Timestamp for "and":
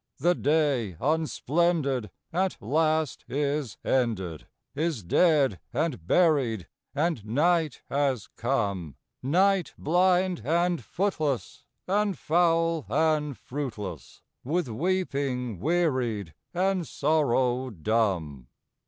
5.71-6.07, 6.95-7.23, 10.43-10.83, 11.87-12.17, 12.89-13.37, 16.51-16.87